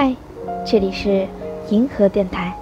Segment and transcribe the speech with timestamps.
[0.00, 0.14] 嗨，
[0.64, 1.26] 这里是
[1.70, 2.56] 银河电台。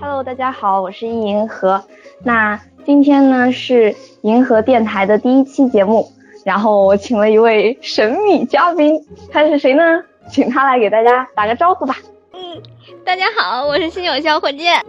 [0.00, 1.80] Hello，大家好，我是易银河。
[2.24, 6.10] 那今天呢是银河电台的第一期节目，
[6.44, 9.00] 然后我请了一位神秘嘉宾，
[9.30, 10.02] 他是谁呢？
[10.28, 11.94] 请他来给大家打个招呼吧。
[12.32, 12.60] 嗯，
[13.04, 14.84] 大家好，我是新友小火箭。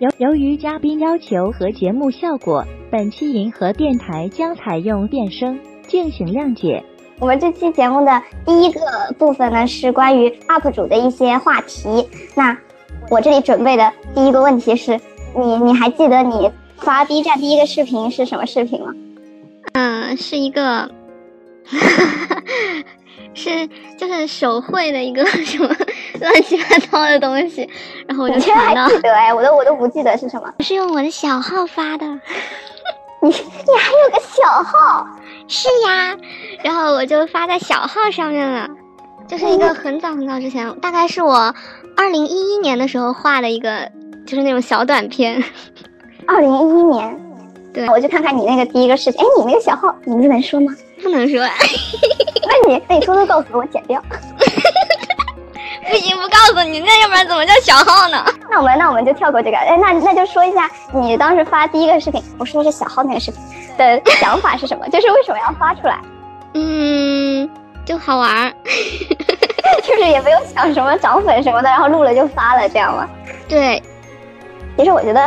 [0.00, 6.82] 由由于嘉宾要求和节目效果，本期银河电台将采用变声，敬请谅解。
[7.18, 8.80] 我们这期节目的第一个
[9.18, 12.08] 部分呢是关于 UP 主的一些话题。
[12.34, 12.56] 那
[13.10, 14.98] 我这里准备的第一个问题是
[15.36, 18.94] 你你还记得你发 B 站第一个视频是什么视频吗？
[19.74, 20.90] 嗯，是一个。
[23.34, 23.66] 是
[23.96, 25.68] 就是手绘的一个 什么
[26.20, 27.68] 乱七八糟的东西，
[28.06, 28.88] 然后我就传到。
[28.88, 30.52] 记得哎，我都我都不记得是什么。
[30.60, 32.06] 是用我的小号发的。
[33.22, 35.06] 你你还有个小号？
[35.46, 36.16] 是呀，
[36.64, 38.68] 然后我就发在小号上面了。
[39.28, 41.54] 就是一个很早很早之前，大概是我
[41.96, 43.88] 二零一一年的时候画的一个，
[44.26, 45.42] 就是那种小短片。
[46.26, 47.20] 二零一一年，
[47.72, 49.20] 对，我去看看你那个第一个视频。
[49.20, 50.74] 哎，你那个小号名字能说吗？
[51.10, 51.40] 不能说。
[51.40, 54.02] 那你那你偷偷告诉我，剪掉。
[55.88, 58.24] 不行，不告诉你，那要不然怎么叫小号呢？
[58.48, 59.56] 那我们那我们就跳过这个。
[59.56, 63.40] 哎，那那就说一下你当时发第一个视频，我说的是小号那个视频
[63.76, 64.88] 的想法是什么？
[64.88, 65.98] 就是为什么要发出来？
[66.54, 67.50] 嗯，
[67.84, 68.52] 就好玩。
[69.82, 73.08] 就是也没有想什么涨粉什么的，然后录了就发了，这样吗？
[73.48, 73.82] 对。
[74.76, 75.20] 其实我觉得，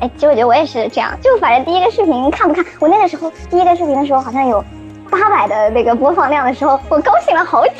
[0.00, 4.64] 哎，其实我觉得我也是这样，就反正第一个视频看不看，我那个时候第一个视频的时候好像有。
[5.10, 7.72] 八百的那个播放量的时候，我高兴了好久。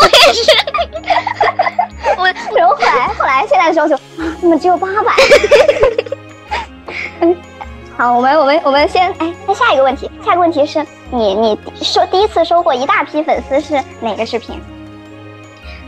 [0.00, 0.52] 我也是，
[2.16, 2.26] 我
[2.56, 3.96] 然后后来后来现在的时候就
[4.40, 5.12] 怎么只有八百？
[7.20, 7.36] 嗯，
[7.96, 14.60] 好，我们我们我们先哎，那下一个问题，下一个问题是你你收第一次收获一大批粉丝是哪个视频？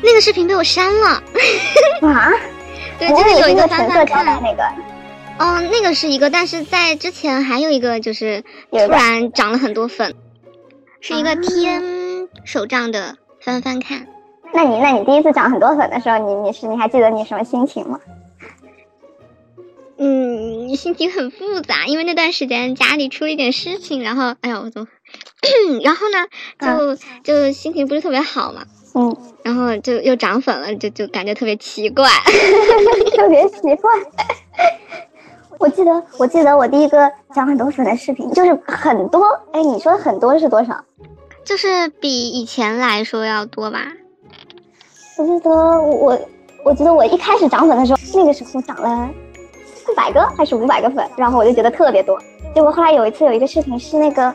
[0.03, 1.23] 那个视频被我删了。
[2.03, 2.33] 啊？
[2.99, 4.63] 对，就是有一个橙色胶带那个。
[5.39, 10.15] 哦，那个是一个，但是在之前还有一个，就是突然涨了很多粉。
[11.01, 14.07] 是一个天手账的翻翻看，
[14.53, 18.01] 那你那你第一次涨很多粉的时候，你你是你还记得你什么心情吗？
[19.97, 24.89] 嗯，心情很复杂，因为那段时间家里出了一点事情，然后哎呀我怎么，
[25.83, 32.09] 然后呢就就心情不是特别好嘛，嗯，然后就又涨粉了，就就感觉特别奇怪，
[33.17, 33.91] 特别奇怪。
[35.59, 39.23] 我记得，我记得我第一个涨很多粉的视频就是很多，
[39.53, 40.83] 哎，你说的很多是多少？
[41.45, 43.79] 就是比以前来说要多吧？
[45.19, 46.19] 我记得我，
[46.65, 49.11] 我记得我一开始涨粉的时候，那个时候涨了
[49.75, 52.19] 四百个还是五百个粉，然后我就觉得特别多。
[52.55, 54.33] 结果后来有一次有一个视频是那个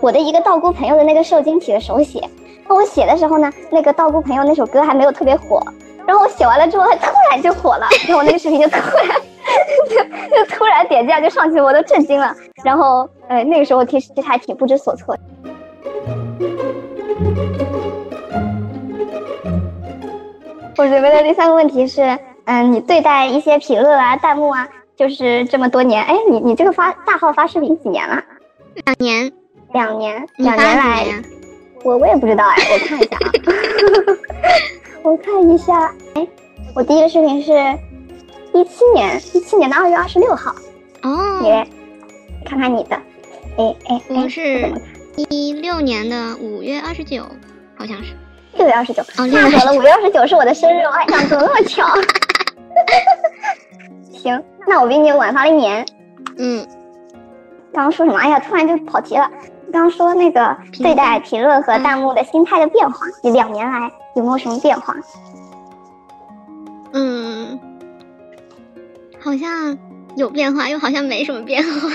[0.00, 2.28] 我的一个道姑朋友的那个受精体的手写，
[2.68, 5.62] 那我写的时候呢，那个道姑朋友那首歌还没有特别火，
[6.06, 9.16] 然后我写完了之后，它突然就火了，然后我那个视频就突然。
[9.88, 9.96] 就
[10.34, 12.34] 就突然点价就上去，我都震惊了。
[12.64, 15.14] 然后，呃，那个时候其实其实还挺不知所措。
[20.84, 28.22] 我准备的第三个问题是，嗯，你对待一些评论啊、弹幕啊，就是这么多年，哎，你你这个发大号发视频几年了？
[28.84, 29.32] 两年，
[29.72, 31.06] 两年，两年来，
[31.84, 33.32] 我我也不知道哎，我看一下啊，
[35.02, 36.28] 我看一下，哎，
[36.76, 37.52] 我第一个视频是。
[38.52, 40.54] 一七年，一七年的二月二十六号。
[41.02, 41.48] 哦，你
[42.44, 42.94] 看看你的，
[43.56, 44.70] 哎哎，我是
[45.16, 47.24] 一六年的五月二十九，
[47.74, 48.14] 好像是
[48.56, 49.02] 六月二十九。
[49.02, 51.86] 哦，太好了，五月二十九是我的生日，我还想怎么那么巧？
[54.12, 55.84] 行，那我比你晚发了一年。
[56.38, 56.66] 嗯，
[57.72, 58.18] 刚刚说什么？
[58.18, 59.30] 哎呀，突然就跑题了。
[59.72, 64.94] 刚刚说那个对待评论和弹幕的心态的变化，你两年来有没有什么变化？
[66.92, 67.58] 嗯。
[69.20, 69.76] 好像
[70.16, 71.88] 有变化，又好像没什么变化。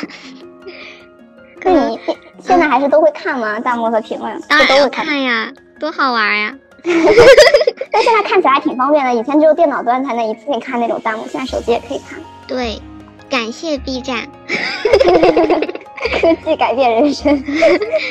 [1.62, 2.00] 那你
[2.42, 3.60] 现在还是都会看吗？
[3.60, 4.42] 弹幕和评论？
[4.50, 5.48] 当然都会看呀，
[5.80, 6.54] 多好玩呀！
[7.92, 12.20] 但现在看起来还挺方便的，以前只有电脑端才能一次性看那种弹幕，现在手机也可以看。
[12.48, 12.82] 对，
[13.30, 14.28] 感谢 B 站，
[16.22, 17.42] 科技改变人生。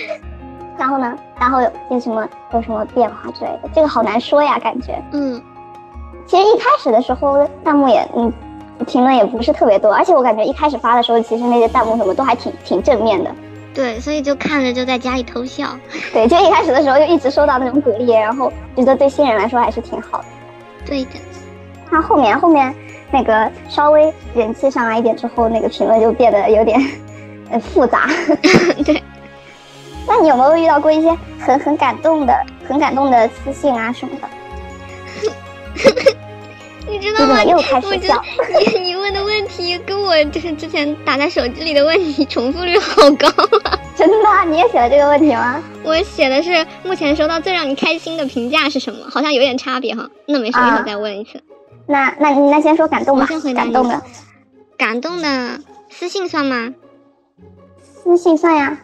[0.78, 1.16] 然后呢？
[1.38, 3.68] 然后有有什么有什么变化之类的？
[3.74, 5.00] 这个好难说呀，感觉。
[5.12, 5.40] 嗯，
[6.26, 8.32] 其实一开始的时候弹幕也嗯。
[8.86, 13.34] 评论也不是特别多，而且我感觉一开始发的时候，其实那些弹幕什么都还挺挺正面的。
[13.74, 15.78] 对，所以就看着就在家里偷笑。
[16.12, 20.24] 对，就一开始的时候就一直收到那种鼓励，然后觉得对新人来说还是挺好的。
[20.84, 21.10] 对的。
[21.90, 22.74] 那后面后面
[23.10, 26.80] 那个稍微人气上来一点之后，那个评论就变得有点
[27.50, 28.08] 呃复杂。
[28.84, 29.02] 对。
[30.06, 32.34] 那你有没有遇到过一些很很感动的、
[32.66, 34.28] 很感动的私信啊什么的？
[36.88, 37.44] 你知道吗？
[37.44, 38.20] 又开始笑。
[39.48, 43.26] 题跟我就是之前打在手机里的问题重复率好高
[43.64, 43.78] 啊！
[43.96, 44.44] 真的？
[44.46, 45.62] 你也写了这个问题吗？
[45.82, 49.06] 我写的是目前收到最让你开心的评价是什么？
[49.10, 50.08] 好像有点差别哈。
[50.26, 51.42] 那没事，一会儿再问一次。
[51.86, 53.26] 那那那先说感动吧。
[53.26, 54.02] 先回答感动的。
[54.76, 55.58] 感动的
[55.90, 56.74] 私信算吗？
[57.82, 58.78] 私信算呀。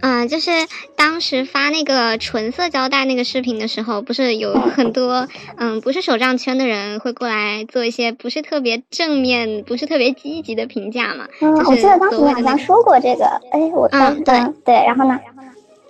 [0.00, 0.50] 嗯，就是
[0.94, 5.26] 当时发那个纯色胶带那个视频的时候，不是有很多
[5.56, 11.26] 嗯，不是手账圈的人会过来做一些不是特别正面、不是特别积极的评价嘛？
[11.40, 14.34] 嗯，我记得当时你好像说过这个，哎，我嗯对
[14.64, 15.18] 对，然后呢？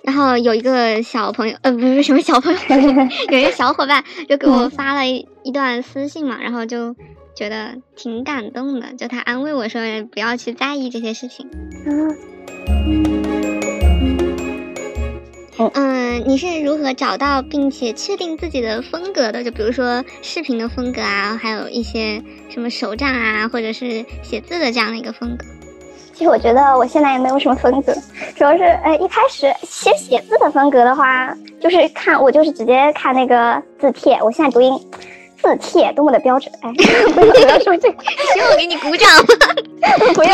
[0.03, 2.59] 然后有一个小朋友，呃，不是什么小朋友，
[3.29, 6.95] 有一个小伙伴就给我发了一一段私信嘛，然后就
[7.35, 11.45] 觉得挺感动的，就他安慰我说不要去在意这些事情。
[15.59, 15.71] 嗯。
[15.73, 19.43] 嗯，你是如何找到并且确定自己的风格的？
[19.43, 25.45] 就比如说视频的风格啊，还有一些什么手账啊，或者是写字的这样的一个风格。
[26.13, 27.93] 其实我觉得我现在也没有什么风格，
[28.35, 31.31] 主要是呃一开始写写字的风格的话，
[31.61, 34.17] 就是看我就是直接看那个字帖。
[34.23, 34.73] 我现在读音
[35.39, 36.73] 字帖多么的标准，哎，
[37.13, 38.03] 不要说这个，
[38.33, 39.53] 需要我给你鼓掌吗？
[40.15, 40.33] 不用。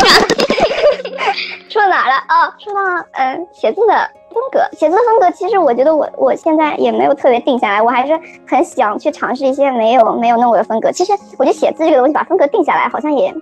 [1.68, 2.14] 说到哪了？
[2.30, 4.10] 哦，说到嗯写字的。
[4.34, 10.90] 风格写字风格，其实我觉得我我现在也没有特别定下来，我还是很想去尝试一些没有没有弄我的风格。
[10.90, 13.32] 其实我觉得写字这个东西把风格定下来，好像也，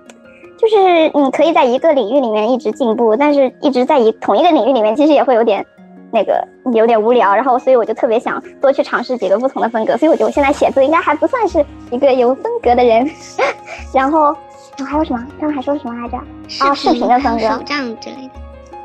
[0.59, 5.65] 就是你可以在一个领域里面一直进步，但是一直在一同一个领域里面，其实也会有点
[6.13, 7.35] 那个有点无聊。
[7.35, 9.97] 然后所以我就特别想多去尝试几个不同的风格。
[9.97, 13.09] 所以我觉得我现在写字应该还不算是一个有风格的人。
[13.95, 14.37] 然后
[14.87, 15.27] 还有什么？
[15.41, 16.17] 刚刚还说什么来着？
[16.65, 18.42] 啊，视频的风格，手账之类的。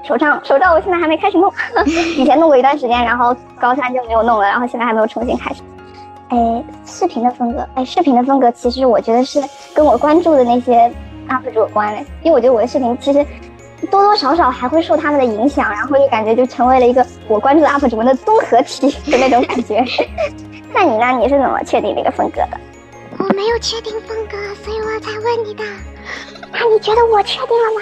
[0.08, 1.52] 手账，手账我现在还没开始弄，
[2.16, 5.62] 以前弄过一段时间，然后高三就没有弄了，然后现在还没有重新开始。
[6.30, 9.42] 哎，视频的风格，哎，视频的风格其实我觉得是
[9.74, 10.92] 跟我关注的那些
[11.30, 13.26] UP 主有关的，因为我觉得我的视频其实
[13.92, 19.84] 多多少少还会受他们的影响，然后就感觉就成为了一个我关注的 UP 主们的综合体的那种感觉。
[20.74, 21.12] 那你呢？
[21.20, 22.58] 你是怎么确定这个风格的？
[23.20, 25.64] 我没有确定风格，所以我才问你的。
[26.52, 27.82] 那你觉得我确定了吗？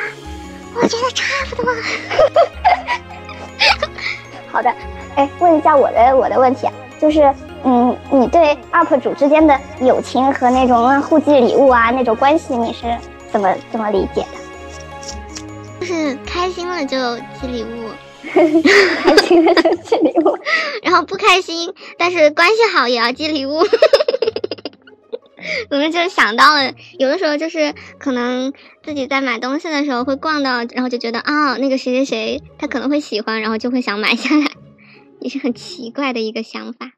[0.76, 1.74] 我觉得差不多。
[4.52, 4.74] 好的，
[5.16, 7.34] 哎，问一下我的我的问题啊，就是，
[7.64, 12.96] 嗯，你对 UP 主之间的友情和那种互寄礼物啊那种关系，你是
[13.32, 14.28] 怎么怎么理解的？
[15.80, 16.98] 就是开心了就
[17.40, 17.90] 寄礼物，
[19.04, 20.38] 开心了就寄礼物，
[20.84, 23.62] 然后不开心，但是关系好也要寄礼物。
[25.70, 28.54] 我们就想到了，有的时候就是可能
[28.84, 34.52] 自己在买东西的时候会逛到，然后就觉得啊，那个谁谁谁他可能会喜欢，然后就会想买下来，
[35.22, 36.92] 也是很奇怪的一个想法。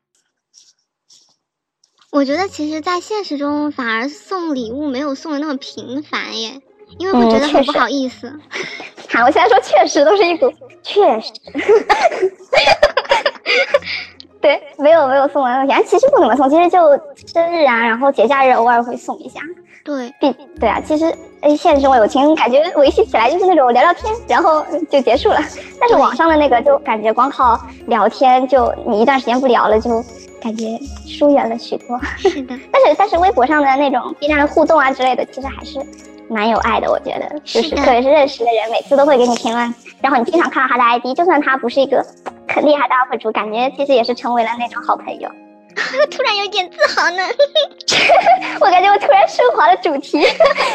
[2.11, 6.61] 我觉得其实，在现实中反而送礼物没有送的那么频繁耶，
[6.97, 8.39] 因为会觉得很不好意思。
[9.09, 10.51] 好，我现在说确实都是一股
[10.81, 11.31] 确实。
[14.41, 16.79] 对，没有没有送完东西，其实不怎么送，其实就
[17.27, 19.39] 生日啊，然后节假日偶尔会送一下。
[19.83, 21.05] 对，对对啊，其实
[21.41, 25.39] 诶，现实中友情感觉维系起来就是那种聊聊天，然后就结束了。
[25.79, 30.03] 但是网上的那个就感觉光靠聊天，就你一段时间不聊了，就
[30.41, 31.99] 感觉疏远了许多。
[32.17, 35.79] 是的， 但是但是微博上的那种 B 站的互动啊之类的，其实还是
[36.27, 42.05] 蛮有爱的，我觉得，就是特别是认识的人，每次都会给你评论，然后你经常看到他的 ID，就算他不是一个。
[42.57, 45.29] 很厉害的 UP 主，感觉其实也是成为了那种好朋友。
[46.09, 47.21] 突然有点自豪呢，
[48.59, 50.19] 我感觉我突然升华了主题。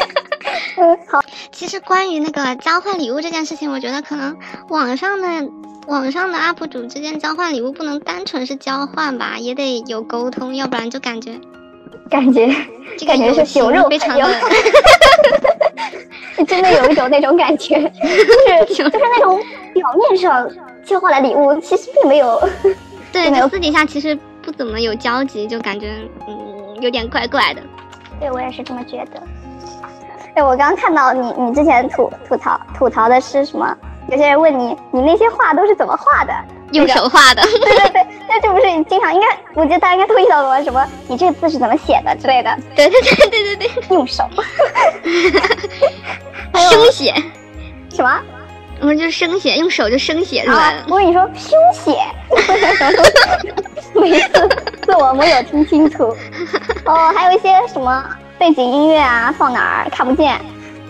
[0.79, 1.21] 嗯，好。
[1.51, 4.37] 其实关于那个交换礼物这件事情，我觉得可能
[4.69, 5.27] 网上的
[5.87, 11.33] 网上的 UP 主之间交换礼物不能单纯是交换吧，也得有沟通，要不然就感觉
[12.09, 12.47] 感觉
[12.97, 14.25] 就感觉是酒肉非常的，
[16.47, 17.75] 真的有一种那种感觉，
[18.69, 19.37] 就是就是那种
[19.73, 20.49] 表面上。
[20.85, 22.41] 交换了礼物，其实并没有，
[23.11, 25.93] 对，没有私底下其实不怎么有交集，就感觉
[26.27, 27.61] 嗯有点怪怪的。
[28.19, 29.21] 对我也是这么觉得。
[30.35, 33.75] 哎，我刚看到你，你之前吐吐槽吐槽的是什么？
[34.09, 36.33] 有些人问你，你那些画都是怎么画的？
[36.71, 37.41] 用手画的。
[37.45, 40.85] 对对对，那这不是你经常应该，我觉得大家应该都遇到过什么？
[41.07, 42.57] 你这个字是怎么写的之类的？
[42.75, 44.23] 对对对对对对，用手。
[46.53, 47.13] 生写。
[47.89, 48.19] 什么？
[48.83, 50.83] 我们就生写，用手就生写出来了。
[50.89, 51.97] 我跟你说，书写，
[53.95, 54.49] 每次
[54.81, 56.13] 自我没有听清楚。
[56.83, 58.03] 哦，还有一些什么
[58.37, 60.37] 背景音乐啊放哪儿看不见，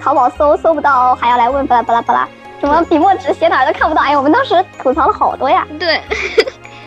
[0.02, 2.28] 淘宝搜搜不到，还要来问巴拉巴拉巴拉，
[2.60, 4.02] 什么笔墨纸写哪儿都看不到。
[4.02, 5.64] 哎呀，我们当时吐槽了好多呀。
[5.78, 6.02] 对，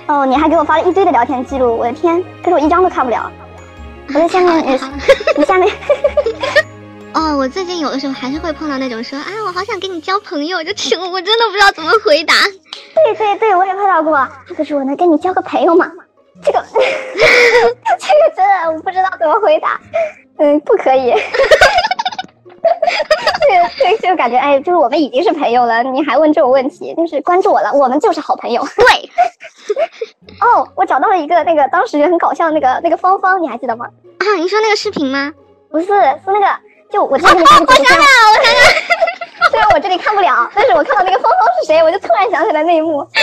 [0.08, 3.30] 哦，你还给我发了一堆的聊天记录，我的天，可是我一张都看不了。
[4.08, 4.80] 我在下面，你
[5.36, 5.72] 你下面。
[7.16, 10.70] 哦，我最近有的时候还是会碰到那种说啊，我好想跟你交朋友，就
[11.00, 12.34] 我真的不知道怎么回答。
[12.94, 14.28] 对对对，我也碰到过。
[14.54, 15.90] 可是我能跟你交个朋友吗？
[16.44, 19.80] 这个， 这个真的我不知道怎么回答。
[20.36, 21.14] 嗯，不可以。
[23.48, 28.62] 这个这个就感觉哎，就是我们已经是朋友了，你还问这种问题，就是关注我了，我们就是好朋友。
[28.76, 29.10] 对。
[30.42, 33.86] 哦，我找到了一个那个当时很搞笑的那个那个芳芳，你还记得吗？
[34.18, 35.32] 啊，你说那个视频吗？
[35.70, 36.65] 不是，是那个。
[36.90, 43.06] 就我这里看不，我想想，我想想，虽然我这里看不了，但是我看到那个芳芳是谁，我就突然想起来那一幕。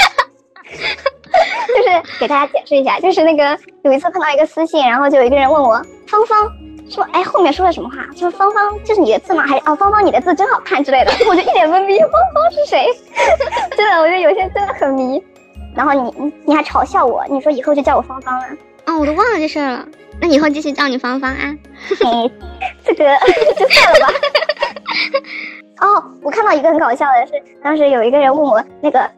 [1.67, 6.47] 就是给大家解释一下，就是那个有一次碰到一个私信，然后就有一个人问我芳芳
[6.89, 7.95] 说，哎，后面说了什么话？
[8.15, 9.43] 说芳芳这是你的字吗？
[9.47, 11.11] 还是啊芳芳你的字真好看之类的？
[11.27, 12.87] 我就一脸懵逼，芳芳是谁？
[13.75, 15.23] 真的，我觉得有些真的很迷。
[15.75, 18.45] 然后你你还嘲笑我，你说以后就叫我芳芳了。
[18.85, 19.87] 哦，我都忘了这事儿了。
[20.21, 21.55] 那以后继续叫你芳芳啊。
[22.85, 23.05] 这个
[23.57, 24.13] 就算了吧。
[25.81, 29.09] 哦，我看到一个很搞笑的是，当时有一个人问我，那个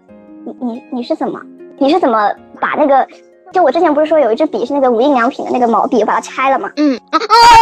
[0.46, 1.40] 你你你是怎么
[1.78, 3.08] 你是怎么把那个，
[3.56, 6.70] 就我之前不是说有一支笔是那个无印良品的那个毛笔，我把它拆了吗？
[6.76, 7.20] 嗯，哦，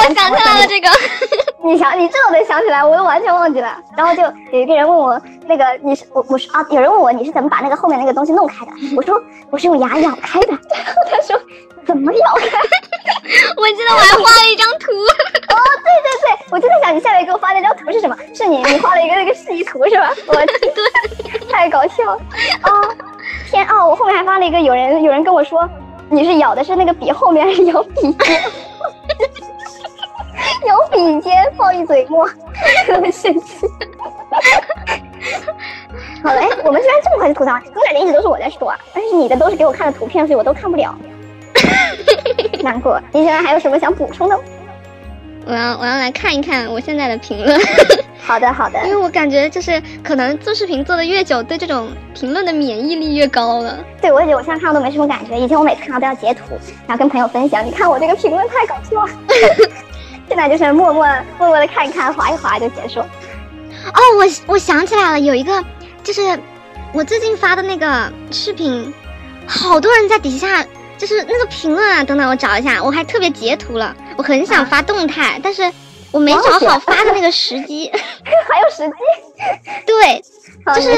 [0.10, 0.90] 我想起来了这个。
[1.64, 3.78] 你想你这都能想起来，我都完全忘记了。
[3.96, 8.72] 然后就有一个人问我，那个你是我我是啊，有人问我你是怎么把那个后面那个东西弄开的？
[8.98, 9.22] 我说
[9.52, 10.48] 我是用牙咬开的。
[10.48, 11.40] 然后他说
[11.86, 12.58] 怎么咬开？
[13.56, 14.92] 我记得我还画了一张图。
[14.94, 18.18] 哦，对对对，我就在想你下面给我发那张图是什么？
[18.34, 20.10] 是你你画了一个那个示意图是吧？
[20.26, 22.20] 我对，太搞笑了。
[22.64, 22.96] 哦，
[23.50, 25.70] 天哦，我后面还发了一个，有人有人跟我说
[26.10, 28.42] 你是咬的是那个笔后面还是咬笔尖？
[30.68, 32.28] 咬笔尖放一嘴沫，
[32.86, 33.68] 特别生气。
[36.24, 40.96] 好了，哎，我们居然这么快就吐槽，我感觉一直都是我在说，但是你的都是给我看的图片，所以我都看不了。
[42.64, 44.40] 难过，你现在还有什么想补充的？
[45.46, 47.60] 我要我要来看一看我现在的评论。
[48.26, 53.78] 好的好的，因为我感觉就是可能做视频做的越久，对这种评论的免疫力越高了。
[54.02, 55.38] 对，我也觉得我现在看到都没什么感觉。
[55.38, 57.66] 以前我每次看到都要截图，然后跟朋友分享。
[57.66, 59.12] 你看我这个评论太搞笑了。
[60.30, 61.06] 现在就是默默
[61.38, 63.02] 默默的看一看，划一划就结束。
[63.02, 65.64] 哦，我我想起来了，有一个
[66.02, 66.40] 就是
[66.94, 68.94] 我最近发的那个视频，
[69.46, 70.66] 好多人在底下。
[70.96, 73.94] 就是那个评论啊，等等，我找一下，我还特别截图了。
[74.16, 75.70] 我很想发动态，但是
[76.14, 77.92] 我没找好发的那个时机。
[77.92, 78.94] 还有时机？
[79.86, 80.24] 对，
[80.76, 80.98] 就是。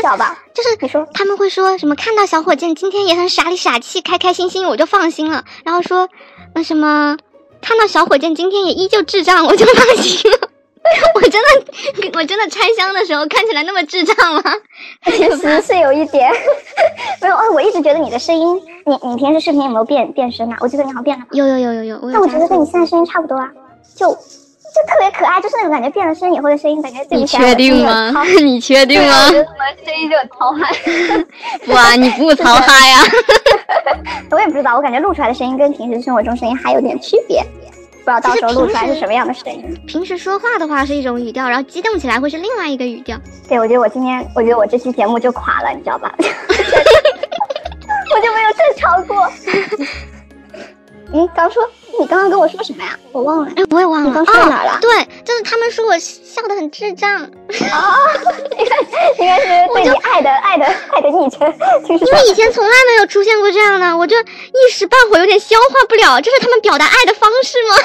[0.54, 1.96] 就是你说他们会说什么？
[1.96, 5.44] 看到小火箭今天也很傻里傻气，开开心心，我就放心了。
[5.64, 6.08] 然后说
[6.54, 7.18] 那什么，
[7.62, 10.38] 看到小火箭今天也依旧智障，我就放心了。
[11.16, 14.44] 我真的，我真的拆箱的时候看起来那么智障吗？
[15.06, 16.32] 其实是有一点，
[17.20, 17.36] 没有。
[17.36, 20.58] 哎，我一直觉得你的声音，你你平时视频有没有变变声啊？
[20.62, 21.26] 我记得你好像变了。
[21.32, 22.00] 有有有有有。
[22.12, 23.50] 那我觉得跟你现在声音差不多啊，
[23.96, 24.16] 就
[24.76, 28.12] 就特别可爱，就是那种感觉变了声以后的声音，感觉自己你确定吗？
[28.44, 29.30] 你确定吗？
[29.30, 29.46] 什么
[29.86, 30.74] 声音就很糙嗨？
[31.66, 33.00] 不啊，你不糙嗨呀？
[34.32, 37.42] 我也不知道，我感觉录出来的声音跟平时生活中声音还有点区别。
[38.04, 39.64] 不知道到时候录出来是什么样的声音。
[39.88, 43.18] 平时说话的话是一种语调，然后激动起来会是另外一个语调。
[43.48, 46.14] 对，我觉得我今天，我觉得我这期节目就垮了，你知道吧？
[46.20, 46.24] 我
[48.22, 49.28] 就没有正常过。
[51.14, 51.64] 嗯，刚说
[52.00, 52.98] 你刚刚跟我说什么呀？
[53.12, 54.10] 我忘了，哎，我也忘了。
[54.10, 54.78] 你刚说到哪了？
[54.82, 54.90] 对，
[55.24, 57.22] 就是他们说我笑得很智障。
[57.22, 57.30] 哦，
[58.58, 58.76] 应 该
[59.24, 61.48] 应该是对你爱的爱的爱的昵称。
[61.88, 66.20] 因为以前从来没有出现过这样的，我就一时半会有点消化不了。
[66.20, 67.76] 这是他们表达爱的方式吗？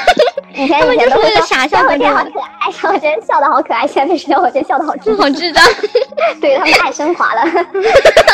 [0.55, 3.87] 以前以前都是傻笑，我觉得好可爱，我今天笑的好可爱。
[3.87, 5.65] 现在是我今天笑的好智好智障。
[6.41, 7.43] 对他们太升华了，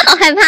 [0.07, 0.43] 好害怕。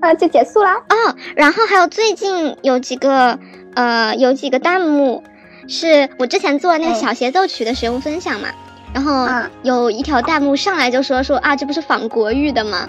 [0.00, 1.16] 哎，啊，就结束了哦。
[1.34, 3.38] 然后还有最近有几个，
[3.74, 5.22] 呃，有几个弹幕，
[5.66, 8.48] 是我之前做那个小协奏曲的使用分享嘛。
[8.94, 9.28] 然后
[9.62, 12.88] 有一条弹幕上来就说说啊，这不是仿国语的吗？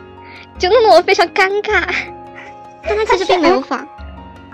[0.58, 1.84] 就弄得我非常尴尬。
[2.84, 3.88] 但他其实并没有仿。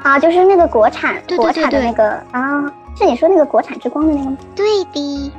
[0.02, 2.64] 啊，就是那个国产国产的那个啊，
[2.98, 4.38] 是你说那个国产之光的那个吗？
[4.56, 5.32] 对的。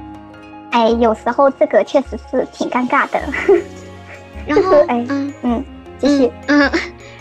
[0.71, 3.21] 哎，有时候这个确实是挺尴尬的。
[4.47, 5.65] 然后， 哎，嗯嗯。
[5.99, 6.71] 继续，嗯，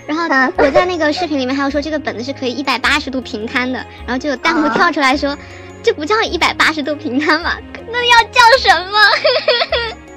[0.08, 0.24] 然后
[0.58, 5.36] 我在那个视频里面还有说这个本子是可以一百八十度平摊的，然后就有弹幕跳出来说，
[5.82, 7.58] 这不叫一百八十度平摊吧？
[7.92, 9.00] 那要叫什么？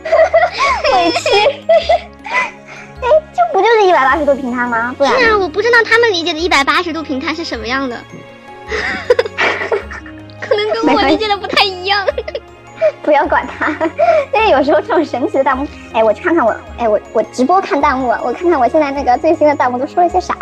[0.92, 1.28] 委屈。
[3.00, 4.94] 哎，这不就是一百八十度平摊吗？
[4.98, 7.98] 是啊，我不知道他们理解的一百八十度平摊是什么样的。
[10.40, 12.06] 可能跟我理解的不太一样。
[13.08, 13.70] 不要管他，
[14.34, 20.36] 因为有时候这种神奇的弹幕，哎，我去看看我，哎，我我直播看弹幕，我看看我现在那个最新的弹幕都说了些啥。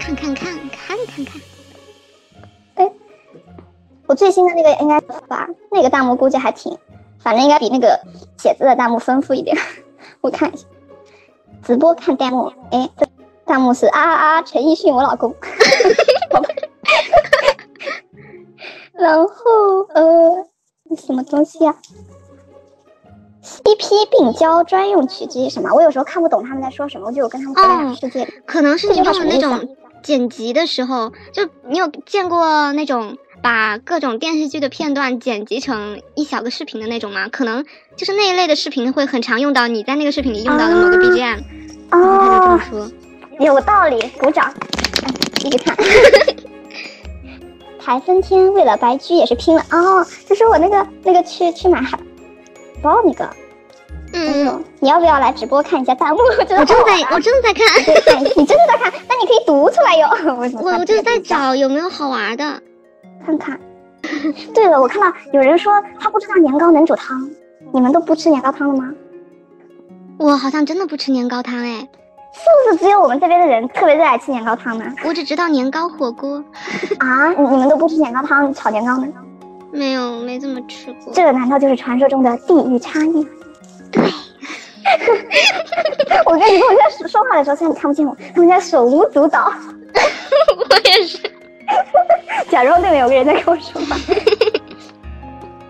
[0.00, 1.40] 看看看看看看，
[2.74, 2.90] 哎
[4.08, 6.76] 我最新的那个应该吧，那个弹幕估计还挺，
[7.20, 7.96] 反正应该比那个
[8.36, 9.56] 写字的弹幕丰富一点。
[10.22, 10.66] 我看一下，
[11.62, 13.06] 直播看弹幕，哎，这
[13.44, 15.32] 弹幕是啊啊啊，陈奕迅我老公。
[18.98, 19.30] 然后
[19.94, 20.46] 呃，
[20.94, 21.74] 什么东西啊、
[23.42, 28.34] CP 病娇专用曲这些什么，我有时候看不懂他们在说什么，我就有跟他们活在两个世界里。
[28.44, 37.28] 可能是你用的那种剪辑的时候，就你有见过那种把各种电视剧的片段剪辑成一小个视频的那种吗？
[37.28, 37.64] 可能
[37.96, 41.38] 就是那一类的视频会很常用到你在那个视频里用到的某个啊 BGM，、
[41.90, 42.90] 然后他就这哦么，说。
[43.38, 44.46] 有道理，鼓掌。
[45.02, 45.76] 哎继续看。
[47.86, 51.96] 台风天为了白居也是拼了哦，就是我那个那个去去买海
[52.82, 53.24] 报那个，
[54.12, 56.18] 哎嗯，你要不要来直播看一下弹幕？
[56.36, 56.74] 我真的在
[57.12, 57.64] 我正在看，
[58.36, 58.92] 你真的在看？
[59.08, 60.08] 那你可以读出来哟。
[60.34, 62.60] 我我我就是在找有没有好玩的。
[63.24, 63.56] 看看。
[64.52, 67.30] 对了，我看到有人说他不知道年糕能煮汤，
[67.72, 68.92] 你们都不吃年糕汤了吗？
[70.18, 71.88] 我好像真的不吃年糕汤哎，
[72.36, 74.84] 是不是只有我们这边的人特别热爱吃年糕汤呢？
[75.04, 76.42] 我只知道年糕火锅，
[76.98, 79.08] 啊，你你们都不吃年糕汤炒年糕呢？
[79.72, 81.12] 没有没怎么吃过。
[81.12, 83.26] 这难道就是传说中的地域差异？
[83.90, 84.04] 对，
[86.26, 89.52] 我跟你说，我现在说说话的时候，虽然你看不见我，他们在手舞足蹈，
[90.70, 91.18] 我也是。
[92.48, 93.96] 假装对面有个人在跟我说话。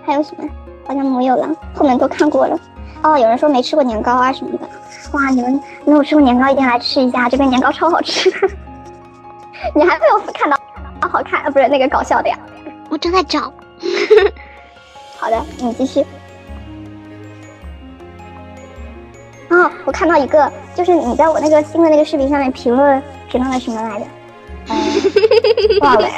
[0.04, 0.46] 还有什么？
[0.87, 2.58] 好像没有了，后面都看过了。
[3.02, 4.68] 哦，有人说没吃过年糕啊什么的。
[5.12, 8.30] 哇，你们没有吃过年糕，一定要来吃一下，这边年糕超好吃。
[9.75, 10.56] 你还没有看到
[11.00, 11.50] 好看啊？
[11.50, 12.38] 不是那个搞笑的呀？
[12.88, 13.52] 我正在找。
[15.18, 16.04] 好的，你继续。
[19.48, 24.06] 哦，我看到一个，就是你在我那个新的那个视频上面评论评论了什么来着？
[24.69, 24.76] 嗯，
[25.80, 26.08] 忘了，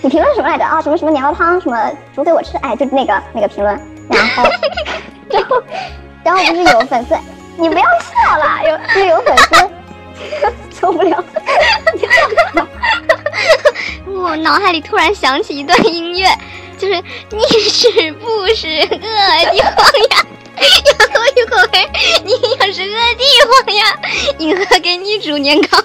[0.00, 0.80] 你评论什么来着啊？
[0.80, 2.56] 什么什么年糕汤，什么煮给我吃？
[2.58, 3.78] 哎，就那个那个评论，
[4.08, 4.44] 然后，
[5.28, 5.62] 然后，
[6.22, 7.16] 然后不是有粉丝，
[7.58, 9.70] 你不要笑啦，有就是有粉丝
[10.80, 11.24] 受不了，
[14.06, 16.28] 我脑海里突然响起一段音乐，
[16.78, 16.94] 就是
[17.30, 17.40] 你
[17.70, 20.26] 是不是个地方呀？
[20.56, 21.68] 然后一会儿
[22.24, 23.24] 你要是个地
[23.66, 23.80] 方呀，
[24.38, 25.78] 银河给你煮年糕。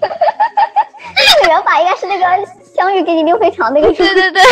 [0.00, 2.24] 这个原版应该是那个
[2.74, 3.92] 相遇给你溜肥肠那个。
[3.92, 4.42] 对对对，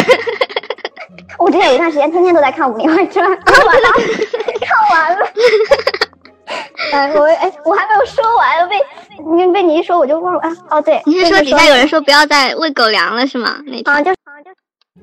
[1.38, 3.88] 我之前有一段时间天天都在看《武林外传》，看完了，
[4.60, 5.26] 看完了。
[6.92, 8.76] 哎，我哎，我还没有说完，被
[9.36, 10.40] 你被你一说我就忘了。
[10.40, 13.56] 啊，哦对，你是说底下有人说不要再喂狗粮了是吗？
[13.66, 14.16] 那天啊，就是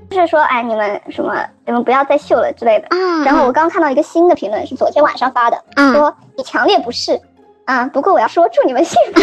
[0.10, 1.34] 就是说，哎，你们什么，
[1.66, 2.88] 你们不要再秀了之类的。
[2.90, 7.20] 啊，然后我刚刚看到一个新的评论，是昨天晚上发的，嗯说你强烈不是
[7.66, 7.86] 啊。
[7.88, 9.22] 不过我要说，祝你们幸福。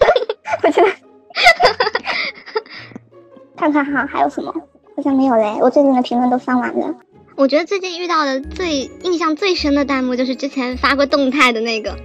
[0.64, 0.88] 我觉得，
[3.56, 4.52] 看看哈，还有什么？
[4.96, 6.94] 好像没有嘞，我最近的评论都翻完了。
[7.38, 11.96] 我觉得最近遇到的最印象最深的弹幕就是之前发过动态的那个，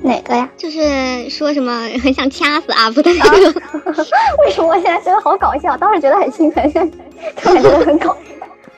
[0.00, 0.48] 哪个呀？
[0.56, 3.60] 就是说什么很想掐死 UP 的那个。
[4.46, 5.76] 为什么我现在觉得好搞笑？
[5.76, 8.20] 当时觉得很兴奋，现 在突然觉得很搞笑。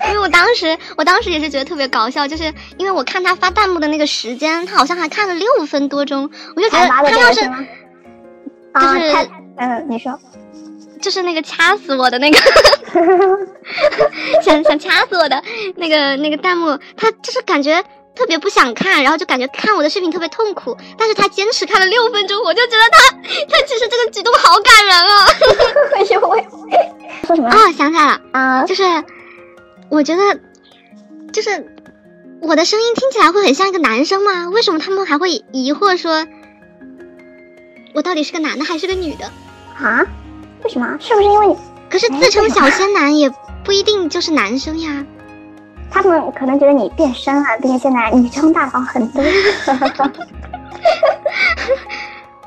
[0.09, 2.45] 因为我当时，我当时也是觉得特别搞笑，就是
[2.79, 10.19] 因为我看他发弹幕的那个时间，他好像还看了六分多钟，我就觉得他要是就是他嗯，你说，
[11.01, 12.39] 就是那个掐死我的那个，
[14.43, 15.43] 想想掐死我的
[15.77, 17.83] 那个那个弹幕，他就是感觉
[18.15, 23.11] 特别不想看，然后就感觉看我的视频特别痛苦，但是他坚持看了六分钟，我就觉得他
[23.49, 25.27] 他其实这个举动好感人啊！
[25.99, 26.37] 为什么我
[27.27, 27.49] 说什么？
[27.49, 28.83] 哦， 想起来了，啊，就是
[29.91, 30.41] 我觉得
[31.33, 31.77] 就是
[32.41, 34.49] 我的声音听起来会很像一个男生吗？
[34.51, 36.27] 为什么他们还会疑惑说，
[37.95, 39.27] 我到底是个男的还是个女的？
[39.85, 40.07] 啊？
[40.69, 40.87] 为什么？
[41.01, 41.57] 是不是因为你
[41.89, 43.31] 可是自称小仙男也
[43.65, 45.03] 不一定就是男生呀。
[45.91, 47.45] 他们可能觉得你变身了？
[47.63, 49.25] 毕竟现在女装大佬很多。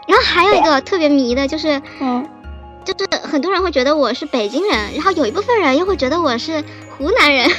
[0.08, 2.24] 然后还有一个特别迷的就是，嗯，
[2.86, 6.64] 就是很多人会觉得我是北京人，然后有一部分人又会觉得我是
[6.96, 7.50] 湖南人。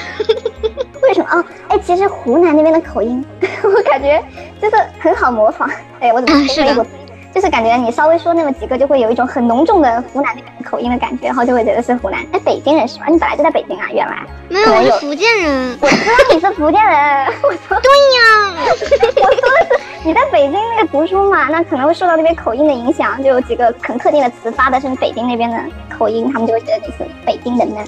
[1.02, 1.28] 为什么？
[1.32, 3.24] 哦，哎，其实湖南那边的口音，
[3.64, 4.22] 我感觉
[4.60, 5.68] 就是很好模仿。
[5.98, 6.86] 哎，我怎么啊是的我
[7.34, 12.20] 就是感觉你稍微说那么几个，就会有一种很浓重的湖南那边的口音的感觉，然后就会觉得是湖南。
[12.32, 13.06] 哎，北京人是吧？
[13.08, 14.26] 你本来就在北京啊，原来。
[14.48, 15.78] 没有我是福建人。
[15.80, 27.82] 我知道你是福建人，我说 对呀，我说的是你在北京那个读书嘛，那可能会受到那边口音的影响，就有几个很特定的词发的是北京那边的口音，他们就会觉得你是北京人呢。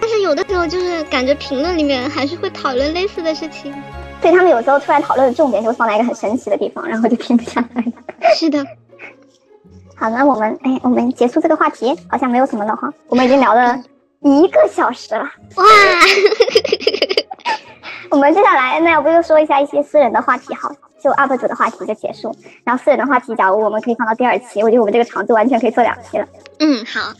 [0.00, 3.74] 但是有的时候就是感觉评论里面还是会讨论类似的事情。
[4.20, 7.84] 对他们有时候突然讨论的重点就会放在一个很神奇的地方，然后就停不下来。
[8.34, 8.64] 是的。
[9.96, 12.92] 好，那我们哎，我们结束这个话题，好像没有什么了哈。
[13.08, 13.76] 我们已经聊了
[14.20, 15.22] 一个小时了，
[15.56, 15.64] 哇！
[18.10, 20.70] 我们接下来那要不就说一下一些私人的话题好，
[21.02, 22.34] 就 UP 主的话题就结束。
[22.64, 26.26] 然后私人的话题，假如我们可以放到第二期，我觉得我们这个场子完全可以做两期了。
[26.60, 27.12] 嗯，好。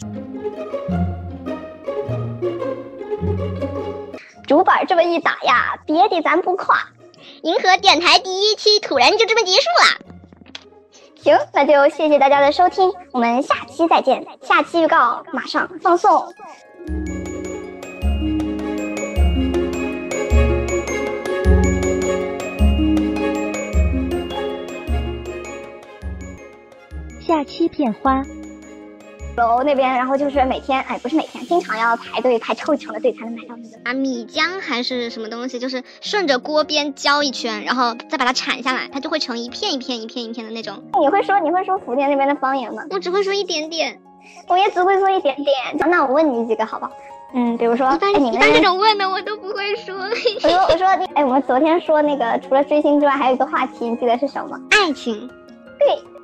[4.48, 6.88] 主板这么一打呀，别的咱不夸，
[7.42, 10.08] 银河电台第一期突然就这么结束了。
[11.22, 14.26] 行，那就谢谢大家的收听，我们下期再见。
[14.40, 16.32] 下期预告马上放送。
[27.20, 28.22] 下期片花。
[29.38, 40.82] 楼那边，然后就是每天，哎，不是每天，经常要排队排臭穷的队才能买到那个啊米浆还是什么东西，就是顺着锅边浇一圈，然后再把它铲下来，它就会成一片一片一片一片的那种。
[41.00, 42.82] 你会说你会说福建那边的方言吗？
[42.90, 43.98] 我只会说一点点，
[44.48, 45.54] 我也只会说一点点。
[45.88, 46.92] 那我问你几个好不好？
[47.34, 49.94] 嗯，比如说，一般你们这种问的我都不会说。
[49.94, 54.58] 我说我说哎，我们昨天说那个除了追星之外，还有一个话题，你记得是什么？
[54.70, 55.28] 爱情。
[55.78, 56.17] 对。